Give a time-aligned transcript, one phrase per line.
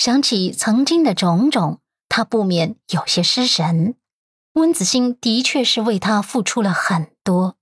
[0.00, 3.96] 想起曾经的种种，他不免有些失神。
[4.54, 7.58] 温子欣的确是为他付出了很多，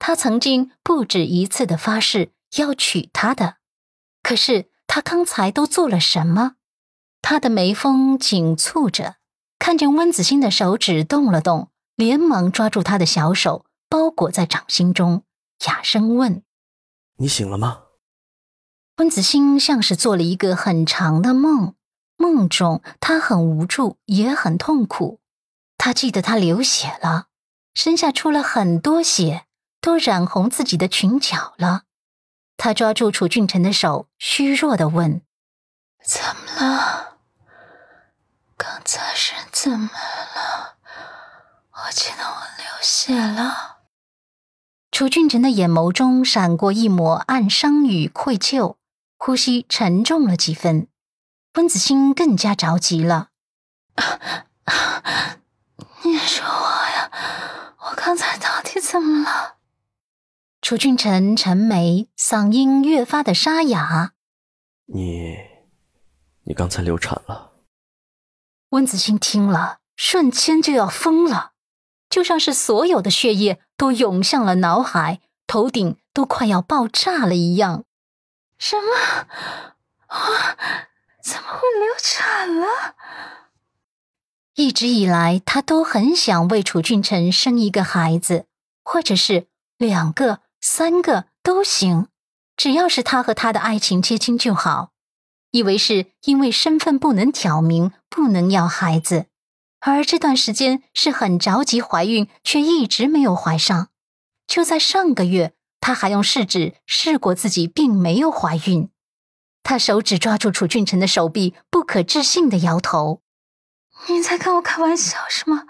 [0.00, 3.58] 他曾经不止一次的发誓要娶她的。
[4.20, 6.56] 可是他刚才都做了什么？
[7.22, 9.18] 他的眉峰紧蹙着，
[9.60, 15.22] 看见温子欣的手指动了动，连忙抓住他的小手，包裹在掌心中，
[15.68, 16.42] 哑声问
[17.18, 17.82] ：“你醒了吗？”
[18.98, 21.74] 温子欣像是做了一个很长的梦，
[22.16, 25.20] 梦中他很无助，也很痛苦。
[25.78, 27.26] 他记得他流血了，
[27.74, 29.44] 身下出了很多血，
[29.80, 31.82] 都染红自己的裙角了。
[32.56, 35.20] 他抓住楚俊辰的手，虚弱的问
[36.02, 37.18] ：“怎么了？
[38.56, 40.76] 刚才是怎么了？
[41.72, 43.76] 我记得我流血了。”
[44.90, 48.76] 楚俊辰的眼眸中闪过一抹暗伤与愧疚，
[49.18, 50.88] 呼吸沉重了几分。
[51.56, 53.30] 温子欣更加着急了。
[56.04, 57.10] 你说话呀！
[57.78, 59.56] 我刚才到底怎么了？
[60.60, 64.12] 楚俊辰沉眉，嗓音越发的沙哑。
[64.86, 65.38] 你，
[66.44, 67.52] 你刚才流产了。
[68.70, 71.52] 温子欣听了，瞬间就要疯了，
[72.10, 77.84] 就像是所有的血液都涌向了脑海，头顶都快要爆炸了一样。
[78.58, 79.26] 什么？
[80.08, 80.16] 我
[81.26, 82.94] 怎么会流产了？
[84.54, 88.46] 一直以来，他都很想为楚俊辰生一个孩子，
[88.84, 92.06] 或者是两个、三个都行，
[92.56, 94.92] 只要是他和他的爱情结晶就好。
[95.50, 99.26] 以为是因为身份不能挑明，不能要孩子，
[99.80, 103.88] 而这段时间是很着急怀孕，却一直没有怀上。
[104.46, 108.90] 就在上个月，他还用试纸试过自己并没有怀孕。
[109.66, 113.20] 他手指抓住楚俊辰的手臂，不可置信的摇头。
[114.06, 115.64] 你在跟我开玩笑是吗？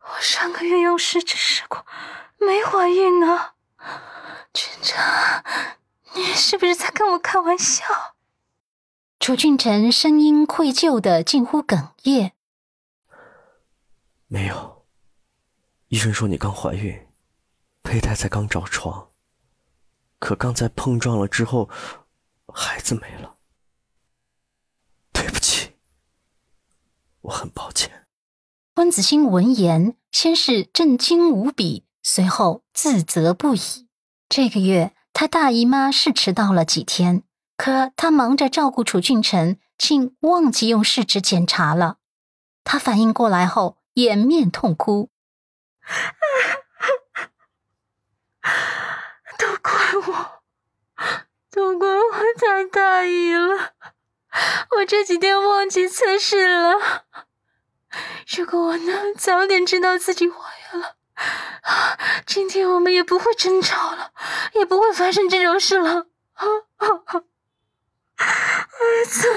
[0.00, 1.86] 我上个月用试纸试过，
[2.36, 3.52] 没怀孕呢。
[4.52, 5.02] 俊辰，
[6.16, 7.82] 你是不是在跟我开玩笑？
[9.18, 12.34] 楚俊辰声音愧疚的近乎哽咽。
[14.26, 14.84] 没有，
[15.86, 17.08] 医生说你刚怀孕，
[17.82, 19.08] 胚胎才刚着床，
[20.18, 21.70] 可刚才碰撞了之后，
[22.52, 23.36] 孩子没了。
[25.12, 25.76] 对不起
[27.22, 28.06] 我很抱歉。
[28.76, 33.88] 温子欣闻言，先是震惊无比，随后自责不已。
[34.28, 37.24] 这个月，他大姨妈是迟到了几天，
[37.56, 41.98] 可他忙着照顾楚俊辰，竟忘记用试纸检查了。
[42.62, 45.10] 他反应过来后，掩面痛哭
[49.38, 49.72] ：“都 怪
[50.06, 50.42] 我，
[51.58, 53.72] 都怪我太大意了。
[54.78, 57.04] ”我这几天忘记测试了。
[58.36, 60.36] 如果我能早点知道自己怀
[60.72, 60.94] 孕了，
[62.24, 64.12] 今天我们也不会争吵了，
[64.54, 66.06] 也不会发生这种事了。
[66.36, 66.54] 儿
[69.04, 69.28] 子，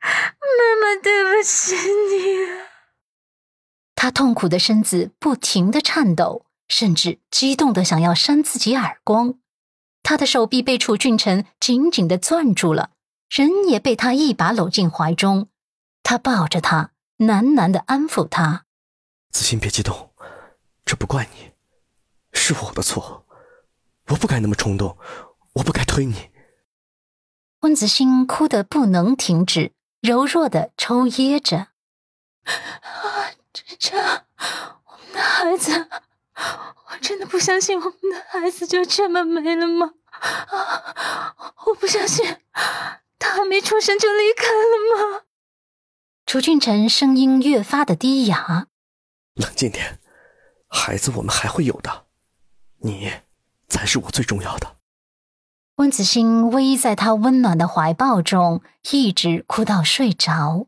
[0.00, 2.46] 妈妈对不起你。
[3.96, 9.40] 他痛苦的身子不停的颤抖，甚至激动的想要扇自己耳光。
[10.04, 12.90] 他的手臂被楚俊辰紧紧的攥住了。
[13.30, 15.48] 人也被他一把搂进怀中，
[16.04, 18.66] 他抱着他，喃喃的安抚他
[19.32, 20.12] ：“子欣，别激动，
[20.84, 21.50] 这不怪你，
[22.32, 23.26] 是我的错，
[24.08, 24.96] 我不该那么冲动，
[25.54, 26.30] 我不该推你。”
[27.62, 31.68] 温子欣哭得不能停止，柔弱的抽噎着
[32.44, 35.88] ：“啊，这这，我们的孩子，
[36.36, 39.92] 我真的不相信我们的孩子就这么没了吗？
[40.20, 42.36] 啊，我不相信。”
[43.18, 45.22] 他还没出生就离开了吗？
[46.26, 48.66] 楚俊辰声音越发的低哑。
[49.34, 49.98] 冷静点，
[50.68, 52.04] 孩子我们还会有的，
[52.80, 53.10] 你
[53.66, 54.76] 才是我最重要的。
[55.76, 60.66] 温子欣偎在他温暖的怀抱中，一直哭到睡着。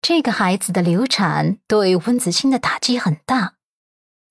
[0.00, 3.54] 这个孩子的流产对温子欣的打击很大，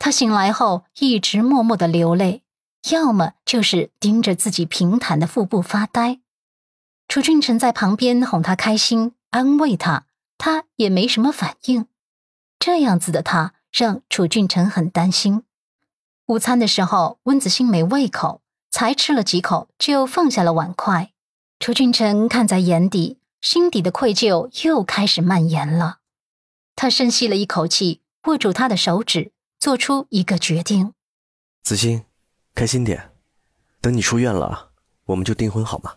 [0.04, 2.44] 他醒来后一直默默的流泪，
[2.92, 6.20] 要么就是盯着自己平坦的腹部发呆。
[7.08, 10.06] 楚俊辰在旁边哄他开心，安慰他，
[10.38, 11.86] 他也没什么反应。
[12.60, 15.44] 这样子的他让楚俊辰很担心。
[16.26, 21.14] 午餐的时候，温子欣没胃口，才吃了几口就放下了碗筷。
[21.62, 26.00] 楚俊辰看在眼底，心底的愧疚又开始蔓延了。
[26.76, 29.32] 他深吸了一口气，握住他的手指，
[29.64, 30.92] 做出一个决定：
[31.64, 32.04] 子欣，
[32.54, 33.14] 开心点，
[33.80, 34.74] 等你出院了，
[35.06, 35.96] 我们就订婚好吗？